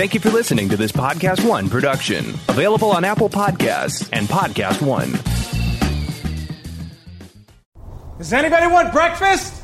[0.00, 4.80] Thank you for listening to this Podcast One production, available on Apple Podcasts and Podcast
[4.80, 5.12] One.
[8.16, 9.62] Does anybody want breakfast?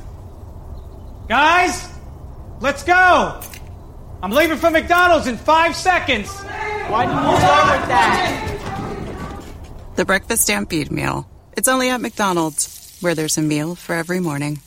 [1.27, 1.89] Guys,
[2.61, 3.41] let's go.
[4.23, 6.29] I'm leaving for McDonald's in five seconds.
[6.29, 9.41] Why did you start with that?
[9.97, 11.27] The Breakfast Stampede Meal.
[11.57, 14.61] It's only at McDonald's, where there's a meal for every morning.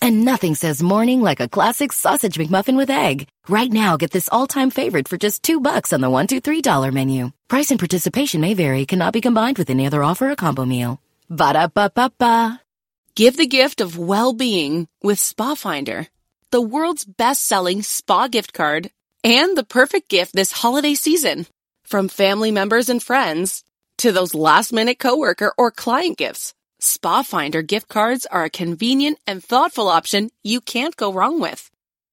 [0.00, 3.28] And nothing says morning like a classic sausage McMuffin with egg.
[3.48, 6.62] Right now, get this all-time favorite for just two bucks on the one, two, three
[6.62, 7.30] dollar menu.
[7.48, 8.86] Price and participation may vary.
[8.86, 11.00] Cannot be combined with any other offer or combo meal.
[11.28, 12.60] Ba da ba ba ba.
[13.14, 16.06] Give the gift of well-being with Spa Finder,
[16.50, 18.90] the world's best-selling spa gift card,
[19.24, 21.46] and the perfect gift this holiday season.
[21.84, 23.64] From family members and friends
[23.98, 26.52] to those last-minute coworker or client gifts.
[26.78, 31.70] Spa Finder gift cards are a convenient and thoughtful option you can't go wrong with.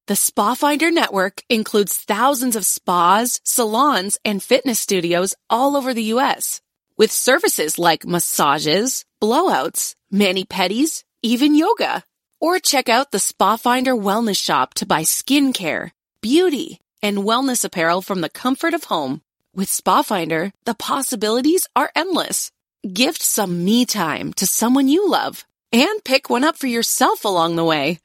[0.08, 6.12] The Spa Finder network includes thousands of spas, salons, and fitness studios all over the
[6.16, 6.62] U.S.
[6.98, 12.04] with services like massages, blowouts, mani-pedis, even yoga.
[12.40, 15.92] Or check out the Spa Finder Wellness Shop to buy skincare,
[16.22, 19.22] beauty, and wellness apparel from the comfort of home.
[19.54, 22.52] With Spa Finder, the possibilities are endless.
[22.84, 27.56] Gift some me time to someone you love and pick one up for yourself along
[27.56, 28.00] the way.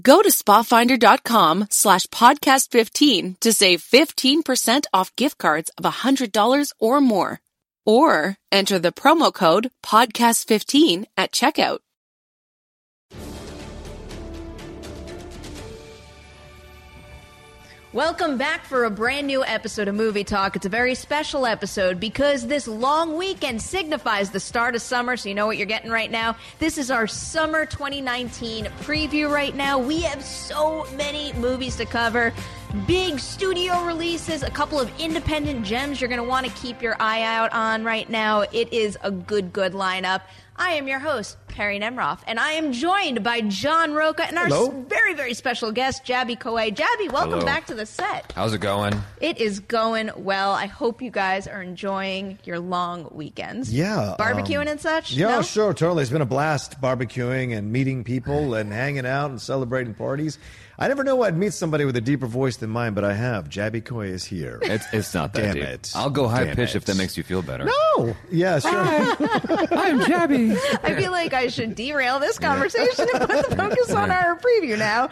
[0.00, 7.00] Go to spafinder.com slash podcast 15 to save 15% off gift cards of $100 or
[7.02, 7.40] more.
[7.84, 11.80] Or enter the promo code podcast 15 at checkout.
[17.92, 20.56] Welcome back for a brand new episode of Movie Talk.
[20.56, 25.28] It's a very special episode because this long weekend signifies the start of summer, so
[25.28, 26.34] you know what you're getting right now.
[26.58, 29.78] This is our summer 2019 preview right now.
[29.78, 32.32] We have so many movies to cover.
[32.86, 36.96] Big studio releases, a couple of independent gems you're going to want to keep your
[36.98, 38.40] eye out on right now.
[38.40, 40.22] It is a good, good lineup.
[40.54, 44.46] I am your host, Perri Nemiroff, and I am joined by John Rocha and our
[44.46, 44.68] Hello.
[44.86, 46.74] very, very special guest, Jaby Koay.
[46.74, 47.44] Jaby, welcome Hello.
[47.46, 48.32] back to the set.
[48.36, 48.94] How's it going?
[49.20, 50.52] It is going well.
[50.52, 53.72] I hope you guys are enjoying your long weekends.
[53.72, 55.12] Yeah, Barbecuing um, and such?
[55.14, 55.42] Yeah, No?
[55.42, 56.02] sure, totally.
[56.02, 60.38] It's been a blast barbecuing and meeting people and hanging out and celebrating parties.
[60.82, 63.12] I never know why I'd meet somebody with a deeper voice than mine, but I
[63.12, 63.48] have.
[63.48, 64.58] Jaby Koay is here.
[64.62, 65.62] It's it's not that Damn deep.
[65.62, 65.92] it.
[65.94, 66.76] I'll go high Damn pitch it.
[66.78, 67.66] if that makes you feel better.
[67.66, 68.16] No!
[68.32, 68.70] Yeah, sure.
[68.80, 70.58] I'm Jaby.
[70.82, 74.76] I feel like I should derail this conversation and put the focus on our preview
[74.76, 75.02] now.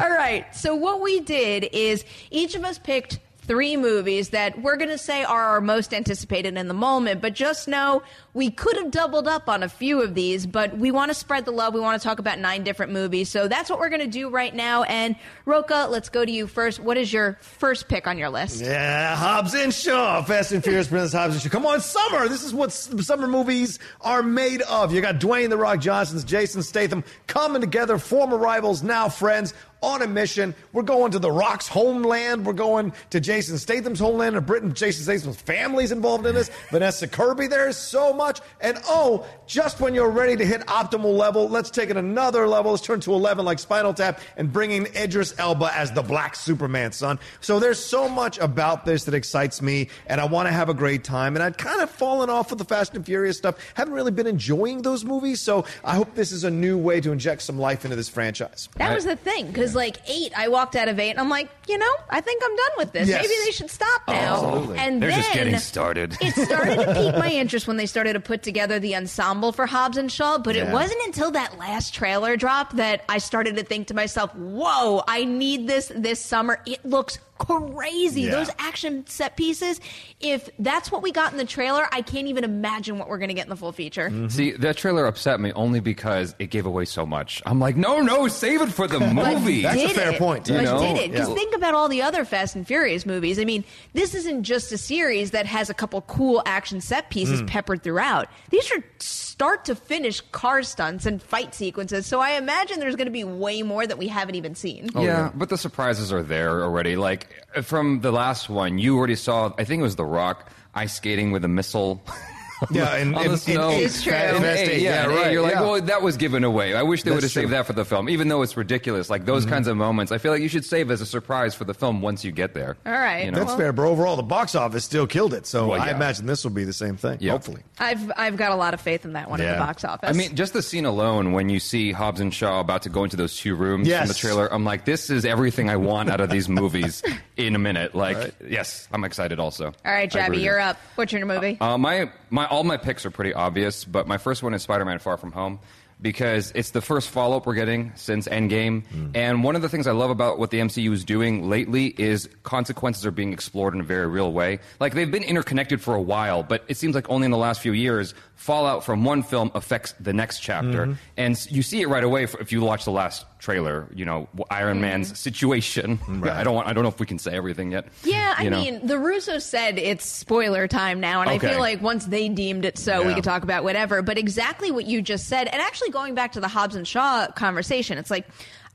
[0.00, 0.46] All right.
[0.54, 4.98] So what we did is each of us picked three movies that we're going to
[4.98, 8.02] say are our most anticipated in the moment, but just know
[8.34, 11.44] we could have doubled up on a few of these, but we want to spread
[11.44, 11.72] the love.
[11.72, 13.30] We want to talk about nine different movies.
[13.30, 14.82] So that's what we're going to do right now.
[14.82, 16.80] And Rocha, let's go to you first.
[16.80, 18.60] What is your first pick on your list?
[18.60, 21.48] Yeah, Hobbs and Shaw, Fast and Furious, Presents Hobbs and Shaw.
[21.48, 22.28] Come on, summer.
[22.28, 24.92] This is what summer movies are made of.
[24.92, 29.54] You got Dwayne the Rock Johnson's, Jason Statham coming together, former rivals, now friends.
[29.82, 30.54] On a mission.
[30.72, 32.46] We're going to the Rock's homeland.
[32.46, 34.74] We're going to Jason Statham's homeland in Britain.
[34.74, 36.50] Jason Statham's family's involved in this.
[36.70, 38.40] Vanessa Kirby, there's so much.
[38.60, 42.72] And oh, just when you're ready to hit optimal level, let's take it another level.
[42.72, 46.34] Let's turn to 11 like Spinal Tap and bring in Idris Elba as the Black
[46.34, 47.18] Superman, son.
[47.40, 50.74] So there's so much about this that excites me, and I want to have a
[50.74, 51.36] great time.
[51.36, 53.56] And I'd kind of fallen off of the Fast and Furious stuff.
[53.74, 57.12] Haven't really been enjoying those movies, so I hope this is a new way to
[57.12, 58.68] inject some life into this franchise.
[58.76, 61.48] That was the thing, because like eight, I walked out of eight, and I'm like,
[61.68, 63.08] you know, I think I'm done with this.
[63.08, 63.22] Yes.
[63.22, 64.36] Maybe they should stop now.
[64.36, 64.78] Oh, absolutely.
[64.78, 66.16] And They're then just getting started.
[66.20, 69.66] it started to pique my interest when they started to put together the ensemble for
[69.66, 70.38] Hobbs and Shaw.
[70.38, 74.34] But it wasn't until that last trailer drop that I started to think to myself,
[74.34, 78.22] "Whoa, I need this this summer." It looks crazy.
[78.22, 78.32] Yeah.
[78.32, 79.80] Those action set pieces.
[80.20, 83.28] If that's what we got in the trailer, I can't even imagine what we're going
[83.28, 84.10] to get in the full feature.
[84.30, 87.42] See, that trailer upset me only because it gave away so much.
[87.46, 89.62] I'm like, no, no, save it for the movie.
[89.62, 90.18] That's a did fair it.
[90.18, 90.78] point, you know?
[90.80, 91.10] did it?
[91.12, 91.34] Because Yeah.
[91.34, 93.38] think about all the other Fast and Furious movies.
[93.38, 97.42] I mean, this isn't just a series that has a couple cool action set pieces
[97.42, 97.46] Mm.
[97.48, 98.28] peppered throughout.
[98.50, 102.06] These are start to finish car stunts and fight sequences.
[102.06, 104.88] So I imagine there's going to be way more that we haven't even seen.
[104.96, 106.96] yeah, but the surprises are there already.
[106.96, 107.25] Like
[107.62, 109.52] from the last one, you already saw.
[109.58, 112.02] I think it was The Rock ice skating with a missile.
[112.70, 113.70] Yeah, in- on in- the in snow.
[113.70, 114.12] eight, It's true.
[114.12, 115.60] Fast In eight, Eight, yeah, yeah, right, You're like, yeah.
[115.62, 116.74] well, that was given away.
[116.74, 117.46] I wish they would have saved.
[117.46, 117.52] Mm-hmm.
[117.52, 119.10] that for the film, even though it's ridiculous.
[119.10, 121.64] Like those kinds of moments, I feel like you should save as a surprise for
[121.64, 122.76] the film once you get there.
[122.86, 123.24] All right.
[123.26, 123.40] You know?
[123.40, 125.46] That's fair, but overall, the box office still killed it.
[125.46, 127.18] So Well, I imagine this will be the same thing.
[127.20, 127.32] Yeah.
[127.32, 127.62] Hopefully.
[127.78, 130.08] I've I've got a lot of faith in that one at the box office.
[130.08, 133.04] I mean, just the scene alone when you see Hobbs and Shaw about to go
[133.04, 134.00] into those two rooms Yes.
[134.00, 137.02] from the trailer, I'm like, this is everything I want out of these movies
[137.36, 137.94] in a minute.
[137.94, 138.34] Like, Right.
[138.48, 139.66] yes, I'm excited also.
[139.66, 140.78] all right, I Jaby, you're up.
[140.94, 141.58] What's your movie?
[141.60, 144.98] Uh, my my all my picks are pretty obvious, but my first one is Spider-Man:
[144.98, 145.60] Far From Home
[146.00, 148.86] because it's the first follow-up we're getting since Endgame.
[148.88, 149.10] Mm.
[149.14, 152.28] And one of the things I love about what the MCU is doing lately is
[152.42, 154.58] consequences are being explored in a very real way.
[154.78, 157.62] Like they've been interconnected for a while, but it seems like only in the last
[157.62, 160.86] few years fallout from one film affects the next chapter.
[160.86, 160.92] Mm-hmm.
[161.16, 164.74] And you see it right away if you watch the last trailer, you know, Iron
[164.74, 164.80] mm-hmm.
[164.82, 165.98] Man's situation.
[166.24, 167.86] I don't want I don't know if we can say everything yet.
[168.04, 168.60] Yeah, I you know?
[168.60, 172.64] mean, the Russo said it's spoiler time now, and I feel like once they deemed
[172.64, 174.02] it so, we could talk about whatever.
[174.02, 177.28] But exactly what you just said, and actually going back to the Hobbs and Shaw
[177.28, 178.26] conversation, it's like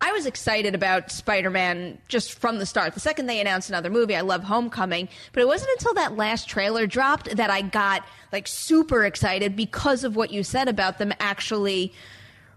[0.02, 2.96] I was excited about Spider Man just from the start.
[2.96, 6.50] The second they announced another movie, I love Homecoming, but it wasn't until that last
[6.50, 11.14] trailer dropped that I got like super excited because of what you said about them
[11.19, 11.94] actually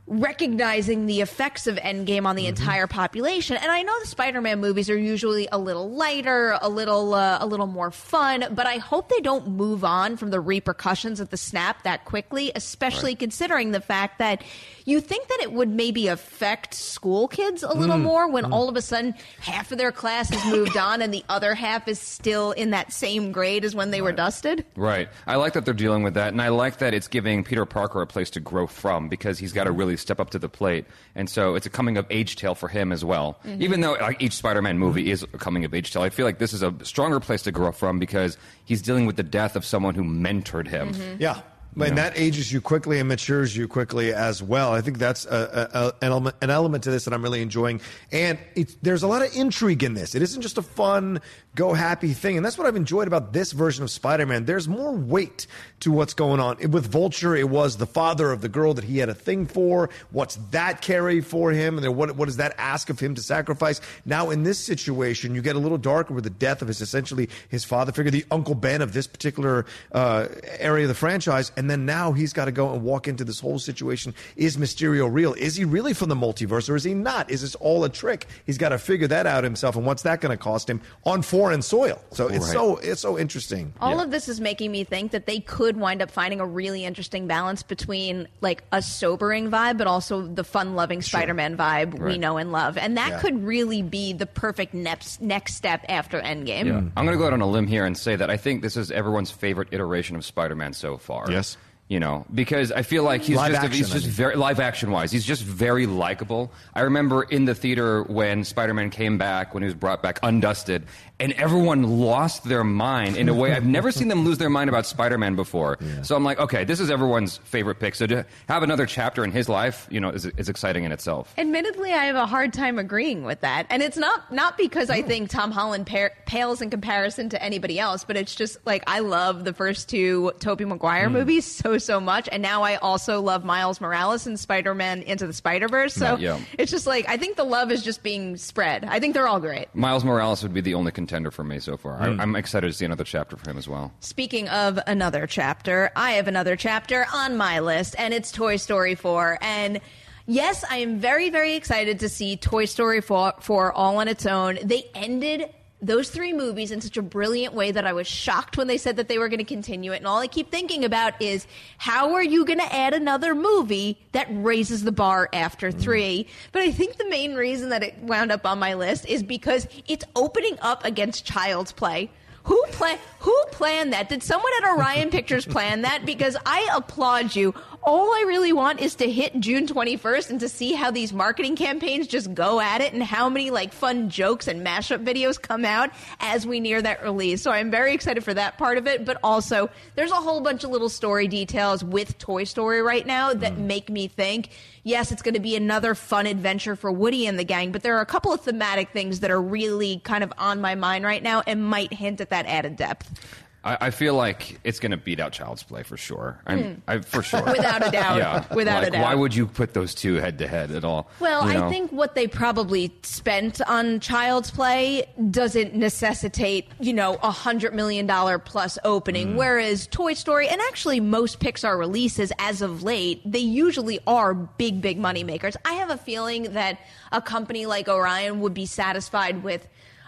[0.07, 2.51] recognizing the effects of Endgame on the mm-hmm.
[2.51, 3.57] entire population.
[3.57, 7.47] And I know the Spider-Man movies are usually a little lighter, a little uh, a
[7.47, 11.39] little more fun, but I hope they don't move on from the repercussions of the
[11.39, 14.43] snap that quickly, especially considering the fact that
[14.85, 18.03] you think that it would maybe affect school kids a little mm.
[18.03, 18.53] more when mm.
[18.53, 21.89] all of a sudden half of their class has moved on and the other half
[21.89, 24.67] is still in that same grade as when they were dusted.
[24.77, 25.09] Right.
[25.27, 28.03] I like that they're dealing with that, and I like that it's giving Peter Parker
[28.03, 29.79] a place to grow from because he's got a mm.
[29.79, 32.69] really step up to the plate, and so it's a coming of age tale for
[32.69, 33.39] him as well.
[33.45, 33.63] Mm-hmm.
[33.63, 36.39] Even though like each Spider-Man movie is a coming of age tale, I feel like
[36.39, 39.65] this is a stronger place to grow from because he's dealing with the death of
[39.65, 40.93] someone who mentored him.
[40.93, 41.23] Mm-hmm.
[41.23, 41.41] Yeah.
[41.77, 44.73] And that ages you quickly and matures you quickly as well.
[44.73, 47.43] I think that's a, a, a, an, element, an element to this that I'm really
[47.43, 47.81] enjoying.
[48.13, 50.15] And it's, there's a lot of intrigue in this.
[50.15, 51.21] It isn't just a fun,
[51.55, 52.37] go happy thing.
[52.37, 54.45] And that's what I've enjoyed about this version of Spider Man.
[54.45, 55.47] There's more weight
[55.81, 56.57] to what's going on.
[56.71, 59.91] With Vulture, it was the father of the girl that he had a thing for.
[60.11, 61.77] What's that carry for him?
[61.77, 63.81] And then what, what does that ask of him to sacrifice?
[64.05, 67.29] Now, in this situation, you get a little darker with the death of his essentially
[67.49, 70.29] his father figure, the Uncle Ben of this particular uh,
[70.59, 71.53] area of the franchise.
[71.57, 74.15] And then now he's got to go and walk into this whole situation.
[74.37, 75.35] Is Mysterio real?
[75.35, 77.31] Is he really from the multiverse or is he not?
[77.31, 78.27] Is this all a trick?
[78.47, 79.77] He's got to figure that out himself.
[79.77, 82.01] And what's that going to cost him on foreign soil?
[82.13, 83.73] So it's so it's so interesting.
[83.81, 86.85] All of this is making me think that they could wind up finding a really
[86.85, 92.37] interesting balance between like a sobering vibe, but also the fun-loving Spider-Man vibe we know
[92.37, 93.21] and love, and that Yeah.
[93.21, 96.67] could really be the perfect next next step after Endgame.
[96.67, 96.77] Yeah.
[96.97, 98.77] I'm going to go out on a limb here and say that I think this
[98.77, 101.31] is everyone's favorite iteration of Spider-Man so far.
[101.31, 101.54] Yes.
[101.87, 104.09] You know, because I feel like he's Live just action, he's I mean.
[104.09, 105.13] very live action wise.
[105.13, 106.51] He's just very likable.
[106.73, 110.85] I remember in the theater when Spider-Man came back when he was brought back undusted,
[111.21, 114.71] and everyone lost their mind in a way I've never seen them lose their mind
[114.71, 115.79] about Spider-Man before.
[116.03, 117.95] So I'm like, okay, this is everyone's favorite pick.
[117.95, 121.33] So to have another chapter in his life, you know, is, is exciting in itself.
[121.39, 125.03] Admittedly, I have a hard time agreeing with that, and it's not not because I
[125.03, 128.99] think Tom Holland par- pales in comparison to anybody else, but it's just like I
[128.99, 131.13] love the first two Tobey Maguire mm.
[131.13, 135.27] movies so so much, and now I also love Miles Morales and Spider Man Into
[135.27, 135.95] the Spider Verse.
[135.95, 136.41] So yeah.
[136.59, 138.85] it's just like I think the love is just being spread.
[138.85, 139.75] I think they're all great.
[139.75, 142.01] Miles Morales would be the only contender for me so far.
[142.01, 142.21] I, hmm.
[142.21, 143.93] I'm excited to see another chapter for him as well.
[144.01, 148.95] Speaking of another chapter, I have another chapter on my list, and it's Toy Story
[148.95, 149.39] 4.
[149.41, 149.81] And
[150.27, 154.27] yes, I am very, very excited to see Toy Story 4, 4 all on its
[154.27, 154.59] own.
[154.63, 155.51] They ended
[155.83, 158.97] those three movies in such a brilliant way that I was shocked when they said
[158.97, 159.99] that they were going to continue it.
[159.99, 161.47] And all I keep thinking about is
[161.79, 165.79] how are you going to add another movie that raises the bar after mm.
[165.79, 166.27] three?
[166.53, 169.69] But I think the main reason that it wound up on my list is because
[169.87, 172.11] it's opening up against Child's Play.
[172.45, 174.11] Who plan who planned that?
[174.11, 176.05] Did someone at Orion Pictures plan that?
[176.05, 177.55] Because I applaud you.
[177.87, 181.55] All I really want is to hit June 21st and to see how these marketing
[181.55, 185.67] campaigns just go at it and how many like fun jokes and mashup videos come
[185.67, 187.43] out as we near that release.
[187.43, 190.65] So I'm very excited for that part of it, but also there's a whole bunch
[190.65, 193.59] of little story details with Toy Story right now that mm.
[193.59, 194.49] make me think
[194.85, 197.97] yes, it's going to be another fun adventure for Woody and the gang, but there
[197.97, 201.23] are a couple of thematic things that are really kind of on my mind right
[201.23, 203.44] now and might hint at that added depth.
[203.65, 206.39] I, I feel like it's going to beat out Child's Play for sure.
[206.47, 207.41] I'm, I, for sure.
[207.41, 207.51] Hmm.
[207.57, 208.17] Without a doubt.
[208.19, 208.55] Yeah.
[208.55, 209.03] Without a doubt.
[209.03, 211.11] Why would you put those two head to head at all?
[211.21, 211.67] Well, You know?
[211.67, 217.75] I think what they probably spent on Child's Play doesn't necessitate, you know, a hundred
[217.75, 219.33] million dollar plus opening.
[219.33, 219.37] Mm.
[219.37, 224.83] Whereas Toy Story and actually most Pixar releases as of late, they usually are big,
[224.83, 225.57] big money makers.
[225.65, 226.79] I have a feeling that
[227.13, 229.67] a company like Orion would be satisfied with.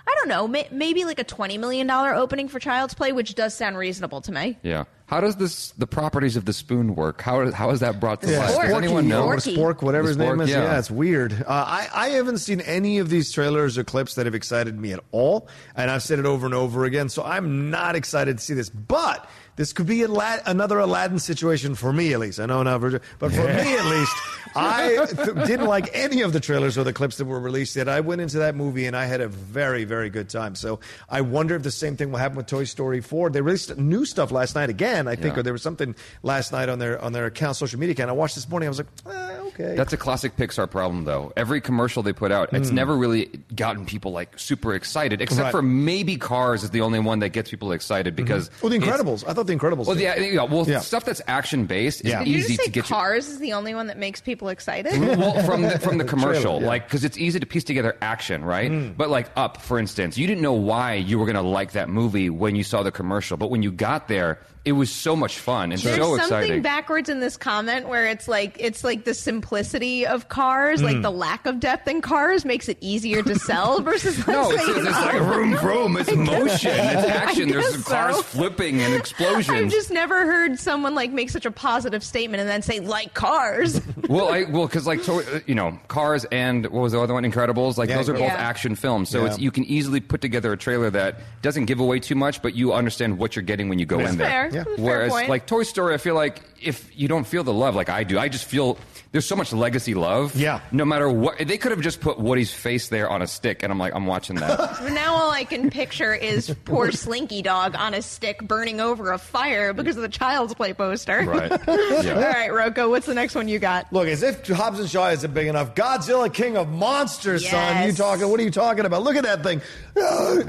[0.09, 3.55] I don't know, may- maybe like a $20 million opening for Child's Play, which does
[3.55, 4.57] sound reasonable to me.
[4.63, 4.85] Yeah.
[5.07, 7.21] How does this the properties of the spoon work?
[7.21, 8.57] How how is that brought to life?
[8.57, 9.27] Does anyone know?
[9.27, 10.51] Or Spork, whatever The his name Spork, is.
[10.51, 10.63] Yeah.
[10.65, 10.79] yeah.
[10.81, 11.33] it's weird.
[11.33, 14.93] Uh, I, I haven't seen any of these trailers or clips that have excited me
[14.93, 15.47] at all.
[15.77, 17.09] And I've said it over and over again.
[17.09, 18.69] So I'm not excited to see this.
[18.69, 22.39] But this could be another Aladdin situation for me, at least.
[22.41, 22.81] I know not
[23.19, 24.13] but for me at least.
[24.55, 27.89] I th- didn't like any of the trailers or the clips that were released yet.
[27.89, 30.55] I went into that movie and I had a very, very good time.
[30.55, 33.31] So I wonder if the same thing will happen with Toy Story 4.
[33.31, 35.41] They released new stuff last night again, I think, Yeah.
[35.41, 38.11] or there was something last night on their on their account, social media account.
[38.11, 38.67] I watched this morning.
[38.67, 39.75] I was like, eh, okay.
[39.77, 41.33] That's a classic Pixar problem, though.
[41.37, 45.45] Every commercial they put out, it's never really gotten people like super excited, except Hmm.
[45.45, 45.51] Right.
[45.53, 48.51] for maybe Cars is the only one that gets people excited because.
[48.63, 49.25] well, The Incredibles.
[49.29, 49.87] I thought The Incredibles.
[49.87, 50.81] Well, yeah, yeah, well, Yeah.
[50.81, 52.19] stuff that's action based is Yeah.
[52.21, 54.49] Did you easy just say to get Cars is the only one that makes people
[54.49, 54.93] excited?
[55.19, 56.67] Well, from the, from the commercial, Trailer, yeah.
[56.67, 58.71] like because it's easy to piece together action, right?
[58.71, 58.93] Hmm.
[58.97, 61.89] But like Up, for instance, you didn't know why you were going to like that
[61.89, 65.39] movie when you saw the commercial, but when you got there, it was so much
[65.39, 69.15] fun and There's so something backwards in this comment where it's like it's like the
[69.15, 70.87] simplicity of cars, Hmm.
[70.87, 74.59] like the lack of depth in cars makes it easier to sell versus no, like,
[74.59, 75.57] it's, it's like "Oh, room.
[75.57, 75.97] vroom.
[75.97, 76.73] It's motion.
[76.73, 77.49] It's action.
[77.49, 78.23] There's guess cars so.
[78.23, 79.49] flipping and explosions.
[79.57, 83.15] I've just never heard someone like make such a positive statement and then say like
[83.15, 83.81] cars.
[84.09, 87.15] well, I well because like so, uh, you know, Cars and what was the other
[87.15, 87.23] one?
[87.23, 87.77] Incredibles.
[87.79, 88.35] Like Yeah, those are both Yeah.
[88.35, 89.27] action films, so Yeah.
[89.31, 92.55] it's you can easily put together a trailer that doesn't give away too much, but
[92.57, 94.51] you understand what you're getting when you go in there.
[94.51, 94.56] fair.
[94.57, 94.65] Yeah.
[94.65, 95.29] That's fair Whereas point.
[95.29, 98.19] like Toy Story, I feel like if you don't feel the love like I do,
[98.19, 98.79] I just feel
[99.13, 100.35] there's so much legacy love.
[100.35, 100.61] Yeah.
[100.73, 103.71] No matter what, they could have just put Woody's face there on a stick, and
[103.71, 104.57] I'm like, I'm watching that.
[104.97, 109.19] Now all I can picture is poor Slinky Dog on a stick burning over a
[109.19, 111.23] fire because of the Child's Play poster.
[111.23, 111.53] right.
[111.69, 112.33] All Yeah.
[112.33, 113.93] right, Rocha, what's the next one you got?
[113.93, 115.75] Look, as if Hobbs and Shaw isn't big enough.
[115.75, 117.87] Godzilla, King of Monsters, son.
[117.87, 118.29] You talking?
[118.29, 119.03] What are you talking about?
[119.03, 119.61] Look at that thing.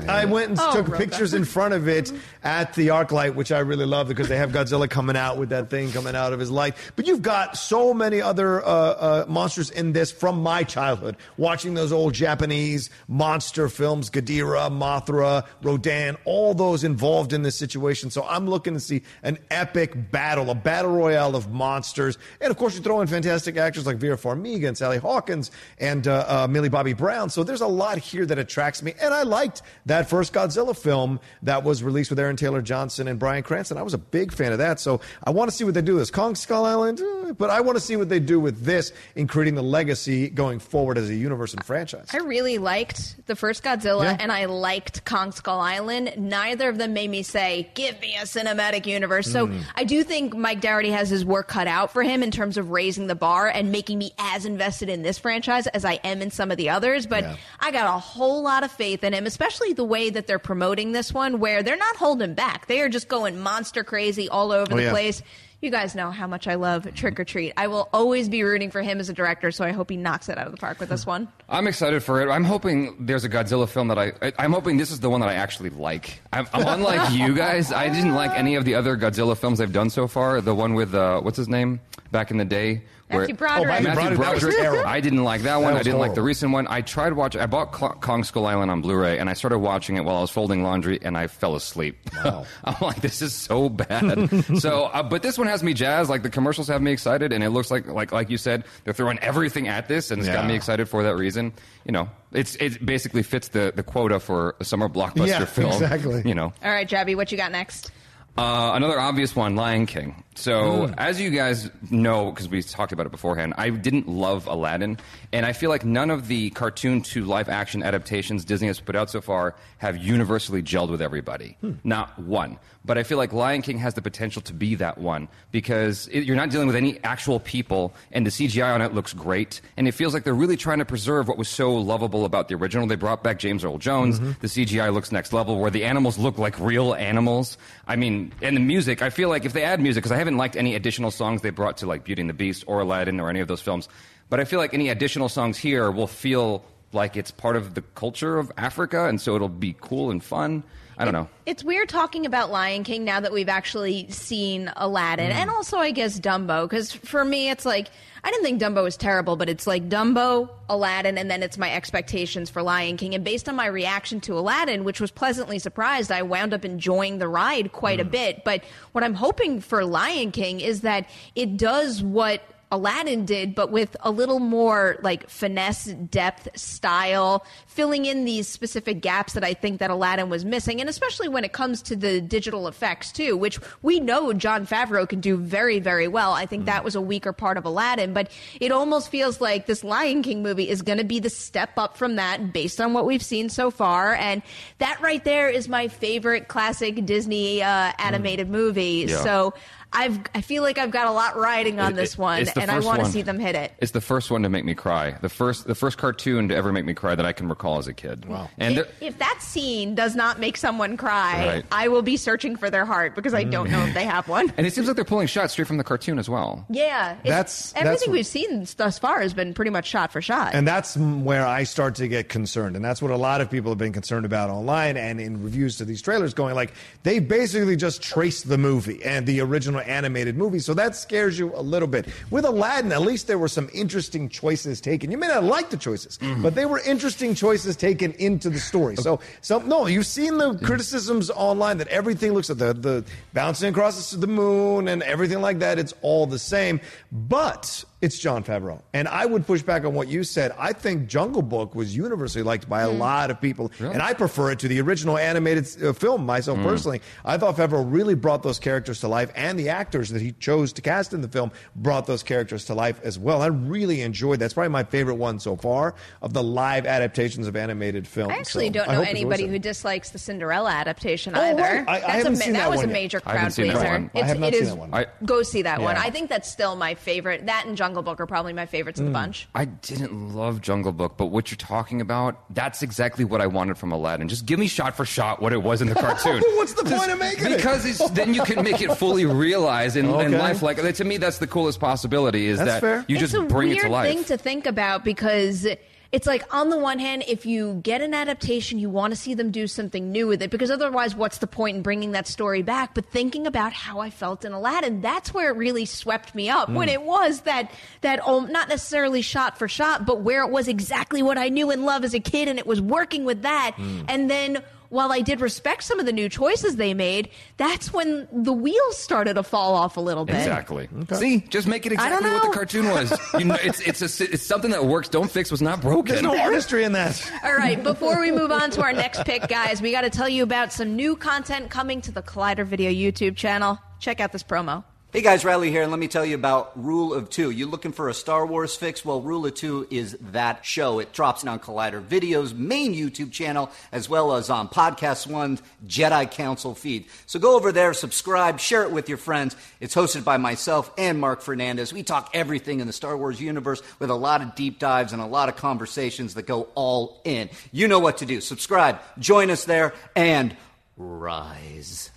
[0.10, 0.98] I went and Oh, took Rocha.
[0.98, 2.12] pictures in front of it
[2.44, 5.70] at the ArcLight, which I really love because they have Godzilla coming out with that
[5.70, 6.76] thing coming out of his light.
[6.96, 11.18] But you've got so many other uh, uh, monsters in this from my childhood.
[11.38, 18.12] Watching those old Japanese monster films, Ghidorah, Mothra, Rodan, all those involved in this situation.
[18.12, 22.18] So I'm looking to see an epic battle, a battle royale of monsters.
[22.42, 26.08] And of course, you throw in fantastic actors like Vera Farmiga and Sally Hawkins and
[26.08, 27.30] uh, uh, Millie Bobby Brown.
[27.30, 28.94] So there's a lot here that attracts me.
[29.02, 33.20] And I liked that first Godzilla film that was released with Aaron Taylor Johnson and
[33.20, 33.77] Bryan Cranston.
[33.78, 34.80] I was a big fan of that.
[34.80, 36.12] So I want to see what they do with this.
[36.12, 39.28] Kong Skull Island, eh, but I want to see what they do with this in
[39.28, 42.08] creating the legacy going forward as a universe and franchise.
[42.14, 44.18] I really liked the first Godzilla Yeah.
[44.20, 46.14] and I liked Kong Skull Island.
[46.18, 49.32] Neither of them made me say, give me a cinematic universe.
[49.32, 49.60] So Hmm.
[49.76, 52.72] I do think Mike Dougherty has his work cut out for him in terms of
[52.72, 56.32] raising the bar and making me as invested in this franchise as I am in
[56.32, 57.06] some of the others.
[57.06, 57.36] But Yeah.
[57.60, 60.92] I got a whole lot of faith in him, especially the way that they're promoting
[60.94, 62.68] this one, where they're not holding back.
[62.68, 64.90] They are just going monster crazy all over Oh, the yeah.
[64.92, 65.22] place.
[65.60, 67.54] You guys know how much I love Trick 'r Treat.
[67.58, 70.30] I will always be rooting for him as a director, so I hope he knocks
[70.30, 71.28] it out of the park with this one.
[71.50, 72.30] I'm excited for it.
[72.30, 74.12] I'm hoping there's a Godzilla film that I.
[74.22, 76.22] I- I'm hoping this is the one that I actually like.
[76.32, 77.72] I'm, I'm unlike you guys.
[77.74, 80.42] I didn't like any of the other Godzilla films they've done so far.
[80.42, 81.80] The one with uh, what's his name
[82.12, 82.84] back in the day.
[83.10, 83.64] Matthew Broderick.
[83.64, 84.86] Oh, Matthew Matthew Broderick, that was Broderick.
[84.86, 85.74] I didn't like that one.
[85.74, 86.68] That I didn't like the recent one.
[86.70, 87.40] I tried watching.
[87.42, 90.22] I bought Cl- Kong Skull Island on Blu-ray, and I started watching it while I
[90.22, 91.98] was folding laundry, and I fell asleep.
[92.16, 92.46] Wow.
[92.66, 94.30] I'm like, this is so bad.
[94.60, 96.10] so, uh, but this one has me jazzed.
[96.10, 98.94] Like the commercials have me excited, and it looks like, like, like you said, they're
[98.94, 101.54] throwing everything at this, and it's got me excited for that reason.
[101.86, 105.72] You know, it's it basically fits the the quota for a summer blockbuster Yeah, film.
[105.72, 106.24] exactly.
[106.26, 106.52] You know.
[106.64, 107.92] All right, Jaby, what you got next?
[108.38, 110.24] Uh, another obvious one, Lion King.
[110.36, 110.94] So, Hmm.
[111.00, 115.00] as you guys know, because we talked about it beforehand, I didn't love Aladdin,
[115.34, 118.96] and I feel like none of the cartoon to live action adaptations Disney has put
[118.96, 121.58] out so far have universally gelled with everybody.
[121.62, 121.72] Hmm.
[121.84, 122.60] Not one.
[122.86, 126.24] But I feel like Lion King has the potential to be that one because it,
[126.24, 129.88] you're not dealing with any actual people, and the CGI on it looks great, and
[129.88, 132.86] it feels like they're really trying to preserve what was so lovable about the original.
[132.86, 134.20] They brought back James Earl Jones.
[134.20, 134.32] Mm-hmm.
[134.42, 137.58] The CGI looks next level, where the animals look like real animals.
[137.88, 139.02] I mean, and the music.
[139.02, 141.50] I feel like if they add music, because I haven't liked any additional songs they
[141.50, 143.90] brought to like Beauty and the Beast or Aladdin or any of those films,
[144.30, 147.82] but I feel like any additional songs here will feel like it's part of the
[147.82, 150.64] culture of Africa, and so it'll be cool and fun.
[151.00, 151.28] I don't know.
[151.46, 155.36] It's weird talking about Lion King now that we've actually seen Aladdin Mm.
[155.36, 156.64] and also, I guess, Dumbo.
[156.68, 157.90] Because for me, it's like,
[158.24, 161.72] I didn't think Dumbo was terrible, but it's like Dumbo, Aladdin, and then it's my
[161.72, 163.14] expectations for Lion King.
[163.14, 167.20] And based on my reaction to Aladdin, which was pleasantly surprised, I wound up enjoying
[167.20, 168.12] the ride quite a Mm.
[168.12, 168.44] bit.
[168.44, 168.64] But
[168.94, 173.96] what I'm hoping for Lion King is that it does what Aladdin did, but with
[174.02, 179.80] a little more like finesse, depth, style, filling in these specific gaps that I think
[179.80, 183.60] that Aladdin was missing, and especially when it comes to the digital effects too, which
[183.82, 186.34] we know Jon Favreau can do very, very well.
[186.34, 189.84] I think that was a weaker part of Aladdin, but it almost feels like this
[189.84, 193.06] Lion King movie is going to be the step up from that based on what
[193.06, 194.42] we've seen so far, and
[194.80, 199.06] that right there is my favorite classic Disney uh, animated movie.
[199.08, 199.24] Yeah.
[199.24, 199.54] So.
[199.94, 202.80] I've I feel like I've got a lot riding on It- this one, and I
[202.80, 203.72] want to see them hit it.
[203.80, 205.16] It's the first one to make me cry.
[205.22, 207.88] The first, the first cartoon to ever make me cry that I can recall as
[207.88, 208.26] a kid.
[208.26, 208.50] Wow.
[208.58, 211.66] And there, if, if that scene does not make someone cry, Right.
[211.72, 214.52] I will be searching for their heart because I don't know if they have one.
[214.58, 216.66] and it seems like they're pulling shots straight from the cartoon as well.
[216.70, 220.54] Yeah, That's- everything that's- we've seen thus far has been pretty much shot for shot.
[220.54, 222.76] And that's where I start to get concerned.
[222.76, 225.78] And that's what a lot of people have been concerned about online and in reviews
[225.78, 230.38] to these trailers, going like, they basically just traced the movie and the original animated
[230.38, 230.60] movie.
[230.60, 232.08] So that scares you a little bit.
[232.30, 235.12] With Aladdin, at least there were some interesting choices taken.
[235.12, 236.42] You may not like the choices, mm-hmm.
[236.42, 238.96] but they were interesting choices taken into the story.
[238.96, 243.70] So, so no, you've seen the criticisms online that everything looks at the, the bouncing
[243.70, 245.80] across the moon and everything like that.
[245.80, 246.80] It's all the same.
[247.12, 248.82] But it's Jon Favreau.
[248.94, 250.54] And I would push back on what you said.
[250.60, 253.72] I think Jungle Book was universally liked by a lot of people.
[253.80, 257.02] And I prefer it to the original animated uh, film myself personally.
[257.26, 260.72] I thought Favreau really brought those characters to life, and the actors that he chose
[260.74, 263.42] to cast in the film brought those characters to life as well.
[263.42, 264.46] I really enjoyed that.
[264.48, 268.32] That's probably my favorite one so far of the live adaptations of animated films.
[268.32, 271.62] I actually So don't know anybody who dislikes the Cinderella adaptation Oh, either.
[271.62, 271.84] right.
[271.88, 273.72] I- I That's haven't a, seen that that was one a major I crowd seen
[273.72, 273.88] pleaser.
[273.88, 275.06] I It's, have not it seen is- that one.
[275.26, 275.98] Go see that one.
[275.98, 277.46] I think that's still my favorite.
[277.48, 279.14] That and Jungle Book are probably my favorites of the hmm.
[279.14, 279.48] bunch.
[279.56, 283.78] I didn't love Jungle Book, but what you're talking about, that's exactly what I wanted
[283.78, 284.28] from Aladdin.
[284.28, 286.42] Just give me shot for shot what it was in the cartoon.
[286.58, 287.56] What's the point of making it?
[287.56, 290.38] because it's, then you can make it fully realized in, in Okay.
[290.38, 290.62] life.
[290.62, 293.06] Like to me, that's the coolest possibility is That's that fair.
[293.08, 294.04] you it's just a bring weird it to life.
[294.04, 295.66] That's a great thing to think about because
[296.12, 299.34] it's like on the one hand if you get an adaptation you want to see
[299.34, 302.62] them do something new with it because otherwise what's the point in bringing that story
[302.62, 302.94] back?
[302.94, 306.70] But thinking about how i felt in aladdin that's where it really swept me up.
[306.70, 307.72] When it was that
[308.02, 311.72] that um, not necessarily shot for shot but where it was exactly what i knew
[311.72, 313.76] and love as a kid and it was working with that.
[314.08, 318.28] And then while I did respect some of the new choices they made, that's when
[318.32, 320.36] the wheels started to fall off a little bit.
[320.36, 320.90] Exactly.
[321.14, 323.34] See, just make it I don't exactly what the cartoon was.
[323.40, 325.10] You know, it's it's a, it's something that works.
[325.10, 326.14] Don't fix what's not broken.
[326.14, 327.32] There's no artistry in that.
[327.44, 330.30] All right, before we move on to our next pick, guys, we got to tell
[330.30, 333.80] you about some new content coming to the Collider Video YouTube channel.
[334.00, 334.84] Check out this promo.
[335.14, 337.50] Hey guys, Riley here, and let me tell you about Rule of Two.
[337.50, 339.06] You looking for a Star Wars fix?
[339.06, 341.00] Well, Rule of Two is that show.
[341.00, 346.30] It drops on Collider Video's main YouTube channel, as well as on Podcast One's Jedi
[346.30, 347.06] Council feed.
[347.26, 349.56] So go over there, subscribe, share it with your friends.
[349.80, 351.94] It's hosted by myself and Mark Fernandez.
[351.94, 355.22] We talk everything in the Star Wars universe with a lot of deep dives and
[355.22, 357.50] a lot of conversations that go all in.
[357.72, 358.42] You know what to do.
[358.42, 360.54] Subscribe, join us there, and
[360.98, 362.12] rise.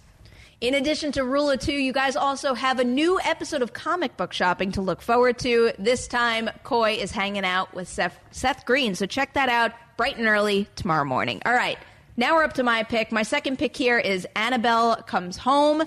[0.60, 4.18] In addition to Rule of Two, you guys also have a new episode of comic
[4.18, 5.72] book shopping to look forward to.
[5.78, 10.18] This time, Coy is hanging out with Seth, Seth Green, so check that out bright
[10.18, 11.40] and early tomorrow morning.
[11.46, 11.78] All right,
[12.18, 13.10] now we're up to my pick.
[13.10, 15.82] My second pick here is Annabelle Comes Home.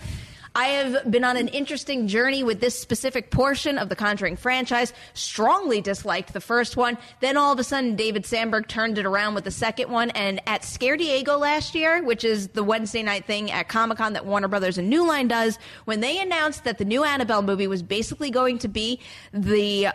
[0.55, 4.93] I have been on an interesting journey with this specific portion of the Conjuring franchise.
[5.15, 6.99] Strongly disliked the first one.
[7.21, 10.11] Then all of a sudden, David Sandberg turned it around with the second one.
[10.11, 14.13] And at Scare Diego last year, which is the Wednesday night thing at Comic Con
[14.13, 17.67] that Warner Brothers and New Line does, when they announced that the new Annabelle movie
[17.67, 18.99] was basically going to be
[19.33, 19.87] the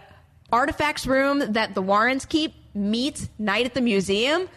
[0.51, 4.49] artifacts room that the Warrens keep meets Night at the Museum.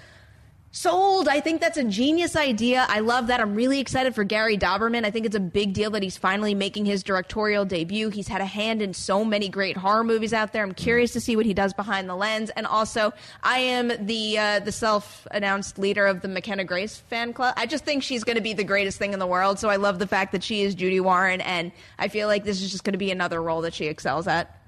[0.73, 1.27] Sold.
[1.27, 2.86] I think that's a genius idea.
[2.88, 3.41] I love that.
[3.41, 5.03] I'm really excited for Gary Dauberman.
[5.03, 8.07] I think it's a big deal that he's finally making his directorial debut.
[8.07, 10.63] He's had a hand in so many great horror movies out there.
[10.63, 12.51] I'm curious to see what he does behind the lens.
[12.51, 13.12] And also,
[13.43, 17.53] I am the uh, the self-announced leader of the McKenna Grace fan club.
[17.57, 19.60] I just think she's going to be the greatest thing in the world.
[19.60, 22.62] So I love the fact that she is Judy Warren, and I feel like this
[22.62, 24.61] is just going to be another role that she excels at.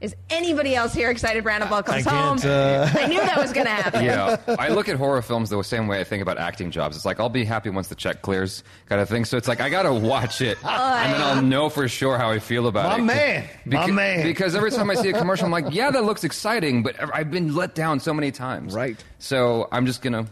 [0.00, 2.38] Is anybody else here excited for Annabelle Comes I Home?
[2.42, 4.04] uh, I knew that was going to happen.
[4.04, 6.96] yeah, I look at horror films the same way I think about acting jobs.
[6.96, 9.26] It's like I'll be happy once the check clears, kind of thing.
[9.26, 12.38] So it's like I gotta watch it, and then I'll know for sure how I
[12.38, 13.06] feel about My it.
[13.06, 13.48] man.
[13.66, 14.22] My man.
[14.22, 17.30] Because every time I see a commercial, I'm like, yeah, that looks exciting, but I've
[17.30, 18.72] been let down so many times.
[18.74, 19.02] Right.
[19.18, 20.26] So I'm just gonna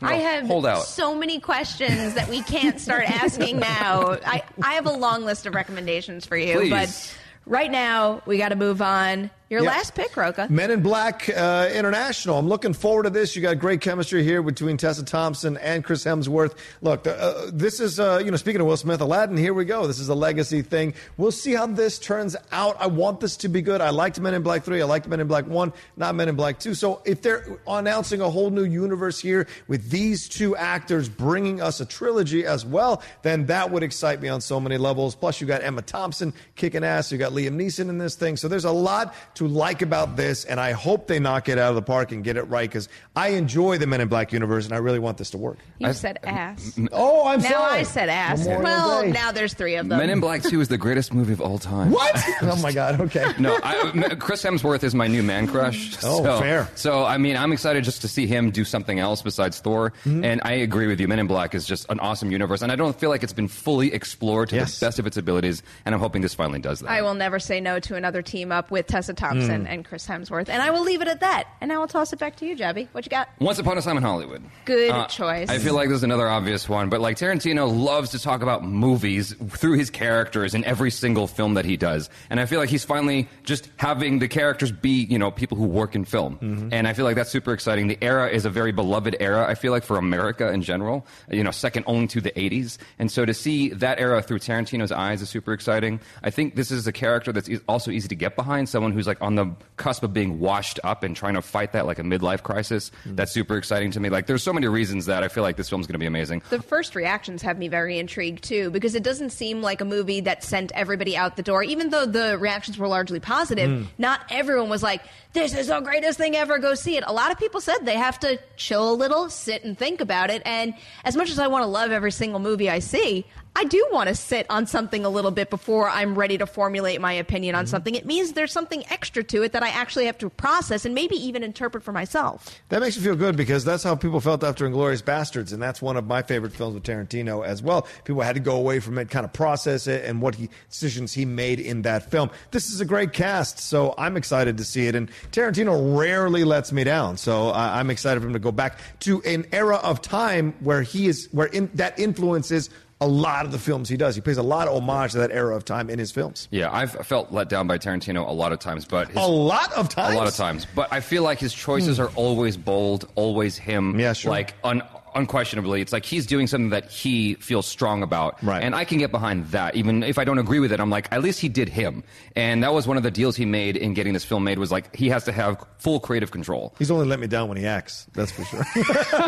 [0.00, 0.84] I have hold out.
[0.84, 4.16] so many questions that we can't start asking now.
[4.24, 6.70] I, I have a long list of recommendations for you, Please.
[6.70, 7.16] but
[7.46, 9.30] right now we got to move on.
[9.50, 9.70] Your Yeah.
[9.70, 10.46] last pick, Rocha.
[10.48, 12.38] Men in Black uh, International.
[12.38, 13.34] I'm looking forward to this.
[13.34, 16.54] You got great chemistry here between Tessa Thompson and Chris Hemsworth.
[16.82, 19.88] Look, uh, this is, uh, you know, speaking of Will Smith, Aladdin, here we go.
[19.88, 20.94] This is a legacy thing.
[21.16, 22.76] We'll see how this turns out.
[22.78, 23.80] I want this to be good.
[23.80, 24.82] I liked Men in Black 3.
[24.82, 26.72] I liked Men in Black 1, not Men in Black 2.
[26.74, 31.80] So if they're announcing a whole new universe here with these two actors bringing us
[31.80, 35.16] a trilogy as well, then that would excite me on so many levels.
[35.16, 37.10] Plus, you got Emma Thompson kicking ass.
[37.10, 38.36] You got Liam Neeson in this thing.
[38.36, 41.70] So there's a lot to like about this, and I hope they knock it out
[41.70, 44.66] of the park and get it right because I enjoy the Men in Black universe,
[44.66, 45.56] and I really want this to work.
[45.78, 46.78] You said ass.
[46.92, 47.78] Oh, I'm now sorry.
[47.78, 48.40] I said ass.
[48.40, 49.12] Memorial well, Day.
[49.12, 49.96] now there's three of them.
[49.96, 51.90] Men in Black 2 is the greatest movie of all time.
[51.90, 52.14] What?
[52.42, 53.00] oh my God.
[53.00, 53.32] Okay.
[53.38, 55.96] No, I, Chris Hemsworth is my new man crush.
[56.10, 56.68] Oh, so, fair.
[56.74, 59.92] So, I mean, I'm excited just to see him do something else besides Thor.
[60.04, 60.24] Mm-hmm.
[60.24, 61.08] And I agree with you.
[61.08, 62.62] Men in Black is just an awesome universe.
[62.62, 64.78] And I don't feel like it's been fully explored to Yes.
[64.78, 65.62] the best of its abilities.
[65.84, 66.90] And I'm hoping this finally does that.
[66.90, 69.66] I will never say no to another team up with Tessa Thompson Mm.
[69.68, 71.48] and Chris Hemsworth, and I will leave it at that.
[71.60, 72.88] And now I'll toss it back to you, Jaby.
[72.92, 73.28] What you got?
[73.38, 74.42] Once Upon a Time in Hollywood.
[74.64, 75.48] Good Uh, choice.
[75.48, 79.34] I feel like there's another obvious one, but like Tarantino loves to talk about movies
[79.50, 82.08] through his characters in every single film that he does.
[82.30, 85.64] And I feel like he's finally just having the characters be, you know, people who
[85.66, 86.38] work in film.
[86.40, 86.68] Mm-hmm.
[86.72, 87.86] And I feel like that's super exciting.
[87.88, 91.44] The era is a very beloved era, I feel like, for America in general, you
[91.44, 92.78] know, second only to the 80s.
[92.98, 96.00] And so to see that era through Tarantino's eyes is super exciting.
[96.22, 99.06] I think this is a character that's e- also easy to get behind, someone who's
[99.06, 102.02] like on the cusp of being washed up and trying to fight that like a
[102.02, 102.90] midlife crisis.
[103.06, 103.16] Mm.
[103.16, 104.10] That's super exciting to me.
[104.10, 106.42] Like, there's so many reasons that I feel like this film's going to be amazing.
[106.50, 110.20] The first reactions have me very intrigued too, because it doesn't seem like a movie
[110.22, 111.62] that sent everybody out the door.
[111.62, 113.86] Even though the reactions were largely positive, Mm.
[113.98, 115.02] not everyone was like,
[115.32, 117.04] "This is the greatest thing ever." Go see it.
[117.06, 120.30] A lot of people said they have to chill a little, sit and think about
[120.30, 120.42] it.
[120.44, 123.24] And as much as I want to love every single movie I see,
[123.56, 127.00] I do want to sit on something a little bit before I'm ready to formulate
[127.00, 127.58] my opinion Mm-hmm.
[127.58, 127.94] on something.
[127.94, 131.16] It means there's something extra to it that I actually have to process and maybe
[131.16, 132.60] even interpret for myself.
[132.68, 135.82] That makes me feel good because that's how people felt after Inglourious Basterds, and that's
[135.82, 137.88] one of my favorite films with Tarantino as well.
[138.04, 141.12] People had to go away from it, kind of process it, and what he, decisions
[141.12, 142.30] he made in that film.
[142.50, 144.94] This is a great cast, so I'm excited to see it.
[144.94, 148.78] And Tarantino rarely lets me down, so I I'm excited for him to go back
[149.00, 152.68] to an era of time where he is, where in, that influences
[153.00, 154.14] a lot of the films he does.
[154.14, 156.48] He pays a lot of homage to that era of time in his films.
[156.50, 159.72] Yeah, I've felt let down by Tarantino a lot of times, but his, A lot
[159.72, 160.14] of times.
[160.14, 160.66] a lot of times.
[160.74, 163.92] But I feel like his choices are always bold, always him.
[163.92, 164.00] Hmm.
[164.00, 164.30] Yeah, sure.
[164.30, 164.82] Like un,
[165.14, 168.62] unquestionably, it's like he's doing something that he feels strong about, Right.
[168.62, 170.80] And I can get behind that, even if I don't agree with it.
[170.80, 172.02] I'm like, at least he did him,
[172.36, 174.58] and that was one of the deals he made in getting this film made.
[174.58, 176.74] Was like he has to have full creative control.
[176.78, 178.06] He's only let me down when he acts.
[178.12, 178.64] That's for sure.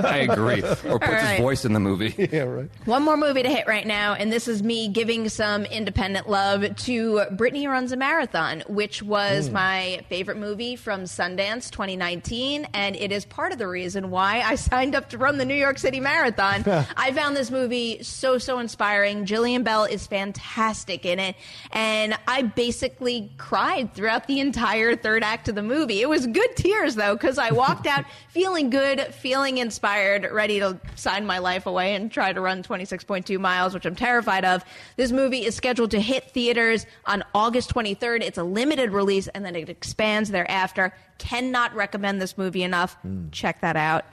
[0.05, 1.37] I agree, or puts All right.
[1.37, 2.15] his voice in the movie.
[2.33, 2.71] yeah, right.
[2.85, 6.77] One more movie to hit right now, and this is me giving some independent love
[6.77, 9.55] to Brittany Runs a Marathon, which was hmm.
[9.55, 14.55] my favorite movie from Sundance 2019, and it is part of the reason why I
[14.57, 16.65] signed up to run the New York City Marathon.
[16.97, 19.27] I found this movie so, so inspiring.
[19.27, 21.37] Jillian Bell is fantastic in it,
[21.71, 26.01] and I basically cried throughout the entire third act of the movie.
[26.01, 30.81] It was good tears, though, because I walked out feeling good, feeling inspired, ready to
[30.95, 34.65] sign my life away and try to run 26.2 miles, which I'm terrified of.
[34.97, 38.23] This movie is scheduled to hit theaters on August 23rd.
[38.23, 40.95] It's a limited release, and then it expands thereafter.
[41.19, 42.95] Cannot recommend this movie enough.
[43.03, 43.29] Hmm.
[43.31, 44.05] Check that out.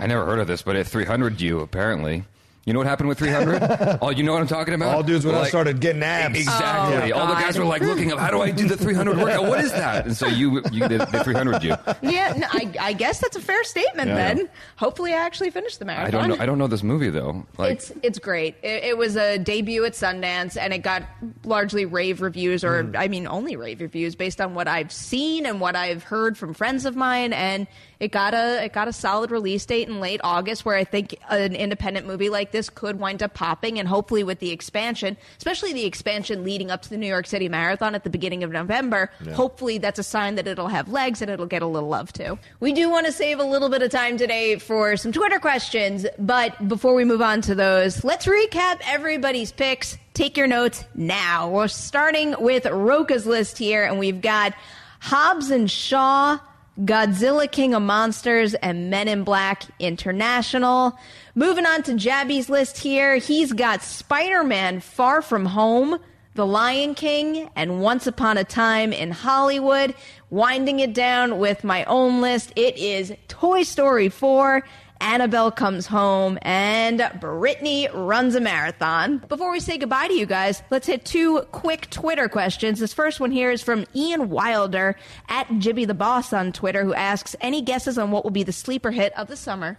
[0.00, 2.24] I never heard of this, but at 300, you apparently.
[2.64, 3.98] You know what happened with 300?
[4.02, 4.94] oh, you know what I'm talking about?
[4.94, 6.38] All dudes when I started getting abs.
[6.38, 7.14] Exactly.
[7.14, 8.18] Oh, All the guys were like looking up.
[8.18, 9.44] How do I do the 300 workout?
[9.44, 10.04] What is that?
[10.04, 11.74] And so you you did the 300 you.
[12.02, 14.08] Yeah, no, I, I guess that's a fair statement.
[14.08, 14.34] Yeah.
[14.34, 16.06] then, hopefully, I actually finished the marathon.
[16.06, 16.42] I don't know.
[16.42, 17.46] I don't know this movie though.
[17.56, 18.56] Like it's it's great.
[18.62, 21.04] It, it was a debut at Sundance, and it got
[21.44, 22.96] largely rave reviews, or Hmm.
[22.98, 26.52] I mean, only rave reviews based on what I've seen and what I've heard from
[26.52, 27.32] friends of mine.
[27.32, 27.66] And
[28.00, 31.16] it got a it got a solid release date in late August, where I think
[31.28, 35.72] an independent movie like this could wind up popping, and hopefully with the expansion, especially
[35.72, 39.10] the expansion leading up to the New York City Marathon at the beginning of November,
[39.24, 39.32] Yeah.
[39.34, 42.38] hopefully that's a sign that it'll have legs and it'll get a little love too.
[42.60, 46.06] We do want to save a little bit of time today for some Twitter questions,
[46.18, 49.98] but before we move on to those, let's recap everybody's picks.
[50.14, 51.48] Take your notes now.
[51.48, 54.52] We're starting with Rocha's list here, and we've got
[55.00, 56.38] Hobbs and Shaw,
[56.80, 60.96] Godzilla King of Monsters, and Men in Black International.
[61.34, 65.98] Moving on to Jaby's list here, he's got Spider Man Far From Home.
[66.34, 69.92] The Lion King, and Once Upon a Time in Hollywood.
[70.30, 74.62] Winding it down with my own list, it is Toy Story 4,
[75.00, 79.18] Annabelle comes home, and Brittany runs a marathon.
[79.28, 82.80] Before we say goodbye to you guys, let's hit two quick Twitter questions.
[82.80, 84.96] This first one here is from Ian Wilder
[85.28, 88.52] at Jibby the Boss on Twitter, who asks, Any guesses on what will be the
[88.52, 89.78] sleeper hit of the summer?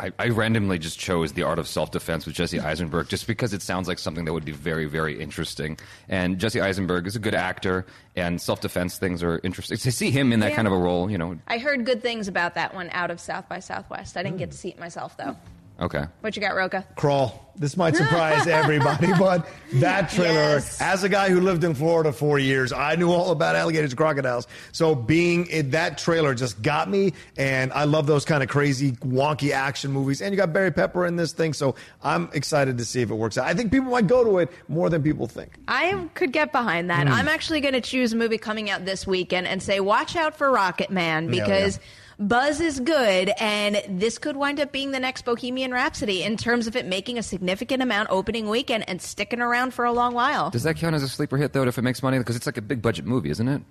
[0.00, 3.52] I, I randomly just chose The Art of Self Defense with Jesse Eisenberg just because
[3.52, 5.78] it sounds like something that would be very, very interesting.
[6.08, 9.78] And Jesse Eisenberg is a good actor, and self defense things are interesting.
[9.78, 10.56] To see him in that Yeah.
[10.56, 13.18] kind of a role, you know, I heard good things about that one out of
[13.20, 14.16] South by Southwest.
[14.16, 15.36] I didn't get to see it myself, though.
[15.80, 16.04] Okay.
[16.22, 16.84] What you got, Rocha?
[16.96, 17.44] Crawl.
[17.54, 20.80] This might surprise everybody, but that trailer, Yes.
[20.80, 23.96] as a guy who lived in Florida for years, I knew all about alligators and
[23.96, 24.46] crocodiles.
[24.70, 28.92] So being in that trailer just got me, and I love those kind of crazy,
[28.92, 30.20] wonky action movies.
[30.22, 33.14] And you got Barry Pepper in this thing, so I'm excited to see if it
[33.14, 33.46] works out.
[33.46, 35.54] I think people might go to it more than people think.
[35.66, 37.06] I could get behind that.
[37.08, 37.10] Mm.
[37.10, 40.36] I'm actually going to choose a movie coming out this weekend and say, watch out
[40.36, 41.82] for Rocketman Yeah, because yeah.
[42.20, 46.66] Buzz is good, and this could wind up being the next Bohemian Rhapsody in terms
[46.66, 50.50] of it making a significant amount opening weekend and sticking around for a long while.
[50.50, 52.18] Does that count as a sleeper hit, though, if it makes money?
[52.18, 53.62] Because it's like a big budget movie, isn't it?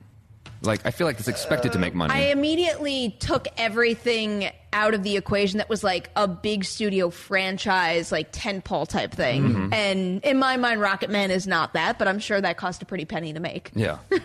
[0.61, 2.13] Like, I feel like it's expected to make money.
[2.13, 8.11] I immediately took everything out of the equation that was like a big studio franchise,
[8.11, 9.43] like tentpole type thing.
[9.69, 9.73] Mhm.
[9.73, 13.05] And in my mind, Rocketman is not that, but I'm sure that cost a pretty
[13.05, 13.71] penny to make.
[13.75, 13.97] yeah.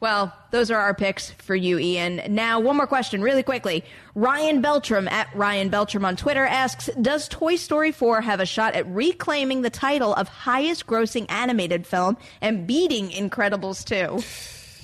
[0.00, 2.20] Well, those are our picks for you, Ian.
[2.28, 3.84] Now, one more question, really quickly.
[4.14, 8.74] Ryan Beltram at Ryan Beltram on Twitter asks Does Toy Story 4 have a shot
[8.74, 14.22] at reclaiming the title of highest grossing animated film and beating Incredibles 2?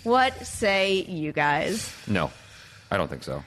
[0.09, 1.95] What say you guys?
[2.07, 2.31] No,
[2.91, 3.45] I don't think so.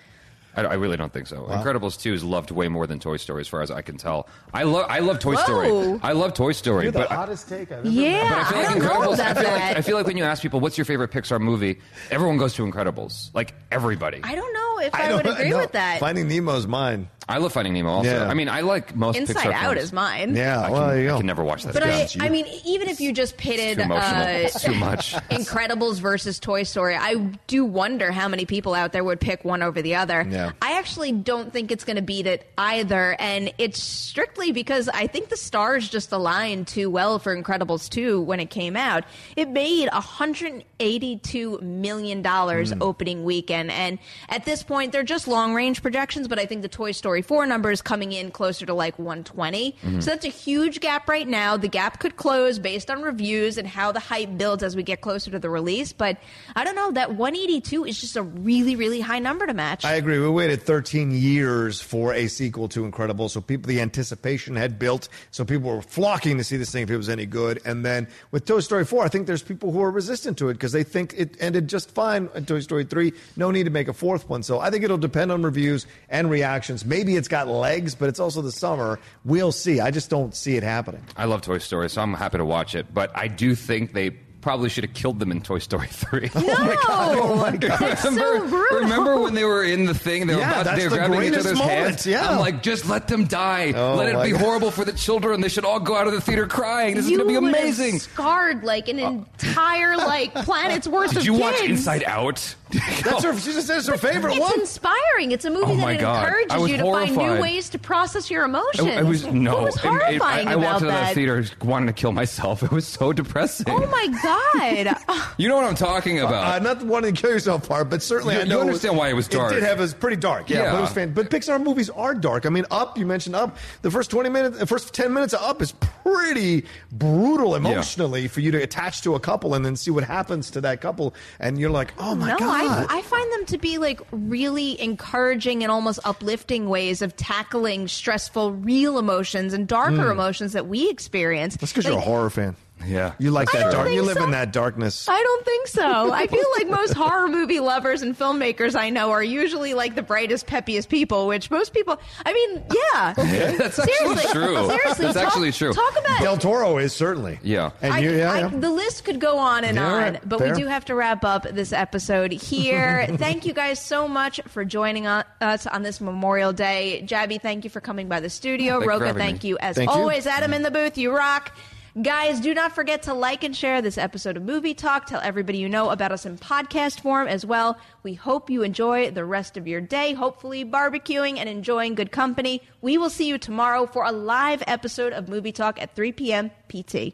[0.55, 1.43] I, I really don't think so.
[1.49, 4.27] Incredibles 2 is loved way more than Toy Story, as far as I can tell.
[4.53, 5.43] I love I love Toy Whoa.
[5.43, 5.99] Story.
[6.03, 8.43] I love Toy Story, You're the but I- hottest take I've ever Yeah, but I
[8.43, 9.19] feel like don't know Incredibles.
[9.19, 9.77] I feel like that.
[9.77, 11.79] I feel like when you ask people what's your favorite Pixar movie,
[12.11, 13.33] everyone goes to Incredibles.
[13.33, 14.21] Like everybody.
[14.23, 15.99] I don't know if I, don't- would agree no, with that.
[15.99, 17.09] Finding Nemo's mine.
[17.29, 17.89] I love Finding Nemo.
[17.89, 18.27] Also, Yeah.
[18.27, 19.81] I mean, I like most Inside Pixar Out films.
[19.83, 20.35] is mine.
[20.35, 21.73] Yeah, I can, well, there you I can never watch that.
[21.73, 22.07] But again.
[22.19, 24.23] I, I mean, even if you just pitted too emotional.
[24.23, 25.13] uh, It's too much.
[25.29, 27.15] Incredibles versus Toy Story, I
[27.47, 30.25] do wonder how many people out there would pick one over the other.
[30.29, 30.51] Yeah.
[30.61, 35.07] I actually don't think it's going to beat it either, and it's strictly because I
[35.07, 39.03] think the stars just aligned too well for Incredibles 2 when it came out.
[39.35, 42.81] It made 182 million dollars Hmm.
[42.81, 46.27] opening weekend, and at this point, they're just long range projections.
[46.27, 49.71] But I think the Toy Story 4 number is coming in closer to like 120.
[49.71, 49.99] Mm-hmm.
[49.99, 51.57] So that's a huge gap right now.
[51.57, 55.01] The gap could close based on reviews and how the hype builds as we get
[55.01, 55.93] closer to the release.
[55.93, 56.17] But
[56.55, 56.91] I don't know.
[56.91, 59.83] That 182 is just a really, really high number to match.
[59.83, 60.19] I agree.
[60.19, 65.09] We waited 13 years for a sequel to Incredible, so people the anticipation had built,
[65.31, 67.59] so people were flocking to see this thing if it was any good.
[67.65, 70.53] And then with Toy Story 4, I think there's people who are resistant to it
[70.53, 73.11] because they think it ended just fine in Toy Story 3.
[73.35, 74.43] No need to make a fourth one.
[74.43, 76.85] So I think it'll depend on reviews and reactions.
[76.85, 78.99] Maybe it's got legs, but it's also the summer.
[79.25, 79.79] We'll see.
[79.79, 81.03] I just don't see it happening.
[81.17, 82.93] I love Toy Story, so I'm happy to watch it.
[82.93, 86.29] But I do think they probably should have killed them in Toy Story 3.
[86.35, 86.41] no,
[86.89, 87.71] Oh my God.
[87.81, 88.79] Oh that's so remember, brutal.
[88.79, 90.27] remember when they were in the thing?
[90.27, 92.05] They were, Yeah, about, that's they were the grabbing each greatest other's moment, hands.
[92.05, 92.29] yeah.
[92.29, 93.71] I'm like, just let them die.
[93.73, 94.41] Oh, let it be God.
[94.41, 95.39] horrible for the children.
[95.39, 96.95] They should all go out of the theater crying.
[96.95, 97.99] This you is going to be would have amazing.
[97.99, 101.61] Scarred like an uh, entire like planet's worth Did of you watch.
[101.61, 102.55] Inside Out?
[103.03, 104.51] That's her, she just says her favorite It's one.
[104.51, 105.31] It's inspiring.
[105.31, 106.25] It's a movie Oh that God.
[106.27, 108.87] Encourages you to find new ways to process your emotions.
[108.87, 109.53] It, it was no.
[109.55, 111.01] What was It- it- horrifying I, I about walked out of that?
[111.07, 112.63] that theater wanting to kill myself.
[112.63, 113.65] It was so depressing.
[113.69, 114.97] Oh my god!
[115.37, 116.55] You know what I'm talking about?
[116.55, 118.97] Uh, not wanting to kill yourself part, but certainly You- I you know it understand
[118.97, 119.51] why it was dark.
[119.51, 120.63] It did have it was pretty dark, yeah.
[120.63, 120.71] Yeah.
[120.71, 121.13] But it was fan.
[121.13, 122.45] But Pixar movies are dark.
[122.45, 122.97] I mean, Up.
[122.97, 123.57] You mentioned Up.
[123.81, 128.39] The first twenty minutes, the first ten minutes of Up is pretty brutal emotionally for
[128.41, 131.59] you to attach to a couple and then see what happens to that couple, and
[131.59, 132.61] you're like, oh my no, god.
[132.61, 137.87] I, I find them to be like really encouraging and almost uplifting ways of tackling
[137.87, 140.11] stressful, real emotions and darker hmm.
[140.11, 141.57] emotions that we experience.
[141.57, 142.55] That's because you're a horror fan.
[142.85, 143.13] Yeah.
[143.19, 143.89] You like that dark.
[143.91, 144.23] You live so.
[144.23, 145.07] in that darkness.
[145.09, 146.11] I don't think so.
[146.11, 150.01] I feel like most horror movie lovers and filmmakers I know are usually like the
[150.01, 153.13] brightest, peppiest people, which most people, I mean, yeah.
[153.57, 154.55] That's actually Seriously, true.
[154.67, 155.73] Seriously, That's talk- actually true.
[155.73, 157.39] Talk about Del Toro is certainly.
[157.43, 157.71] Yeah.
[157.81, 158.47] And I, you, yeah, I- yeah.
[158.49, 160.29] the list could go on and Yeah, on, right.
[160.29, 160.53] but Fair.
[160.53, 163.07] we do have to wrap up this episode here.
[163.17, 167.03] thank you guys so much for joining us on this Memorial Day.
[167.05, 168.73] Jaby, thank you for coming by the studio.
[168.79, 169.49] Thank you Rocha, thank me.
[169.49, 169.95] you as Thank you.
[169.95, 170.27] always.
[170.27, 171.55] Adam in the booth, you rock.
[172.01, 175.05] Guys, do not forget to like and share this episode of Movie Talk.
[175.05, 177.77] Tell everybody you know about us in podcast form as well.
[178.01, 182.63] We hope you enjoy the rest of your day, hopefully barbecuing and enjoying good company.
[182.81, 186.49] We will see you tomorrow for a live episode of Movie Talk at 3 p.m.
[186.67, 187.13] PT.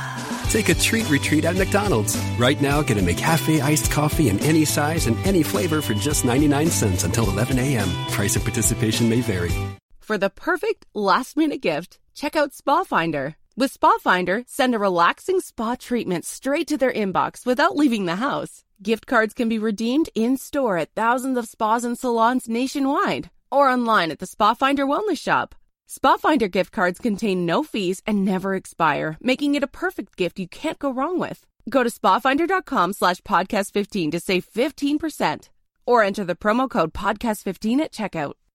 [0.51, 2.17] Take a treat retreat at McDonald's.
[2.37, 6.25] Right now, get a McCafe iced coffee in any size and any flavor for just
[6.25, 7.87] 99 cents until 11 a.m.
[8.09, 9.53] Price of participation may vary.
[10.01, 13.37] For the perfect last minute gift, check out Spa Finder.
[13.55, 18.17] With Spa Finder, send a relaxing spa treatment straight to their inbox without leaving the
[18.17, 18.65] house.
[18.83, 23.69] Gift cards can be redeemed in store at thousands of spas and salons nationwide or
[23.69, 25.55] online at the Spa Finder Wellness Shop.
[25.93, 30.39] Spa Finder gift cards contain no fees and never expire, making it a perfect gift
[30.39, 31.45] you can't go wrong with.
[31.69, 35.49] Go to spafinder.com slash podcast 15 to save 15%
[35.85, 38.35] or enter the promo code podcast 15 at checkout.